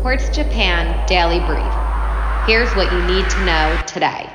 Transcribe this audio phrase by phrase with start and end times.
[0.00, 1.74] Quartz Japan Daily Brief.
[2.46, 4.30] Here's what you need to know today.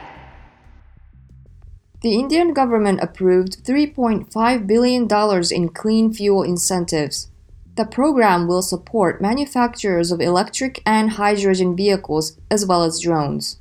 [2.01, 5.07] The Indian government approved $3.5 billion
[5.51, 7.31] in clean fuel incentives.
[7.77, 13.57] The program will support manufacturers of electric and hydrogen vehicles as well as drones.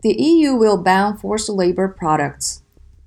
[0.00, 2.57] The EU will ban forced labor products.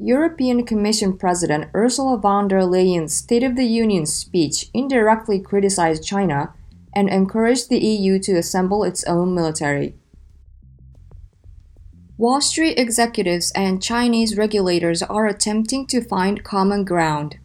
[0.03, 6.55] European Commission President Ursula von der Leyen's State of the Union speech indirectly criticized China
[6.91, 9.93] and encouraged the EU to assemble its own military.
[12.17, 17.37] Wall Street executives and Chinese regulators are attempting to find common ground.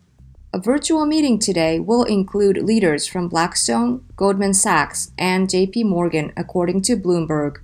[0.54, 6.80] A virtual meeting today will include leaders from Blackstone, Goldman Sachs, and JP Morgan, according
[6.82, 7.56] to Bloomberg.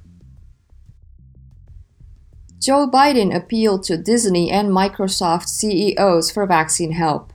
[2.62, 7.32] Joe Biden appealed to Disney and Microsoft CEOs for vaccine help.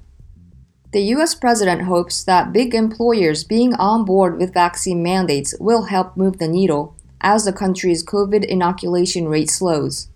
[0.93, 6.15] The US president hopes that big employers being on board with vaccine mandates will help
[6.15, 10.07] move the needle as the country's COVID inoculation rate slows.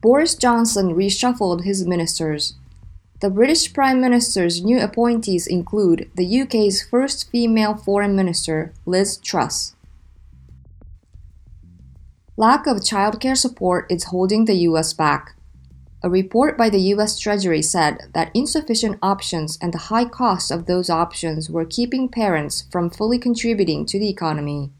[0.00, 2.54] Boris Johnson reshuffled his ministers.
[3.20, 9.76] The British Prime Minister's new appointees include the UK's first female Foreign Minister, Liz Truss.
[12.40, 15.34] Lack of childcare support is holding the US back.
[16.02, 20.64] A report by the US Treasury said that insufficient options and the high cost of
[20.64, 24.70] those options were keeping parents from fully contributing to the economy.